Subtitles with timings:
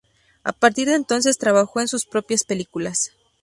[0.43, 3.11] A partir de entonces trabajó en sus propias películas.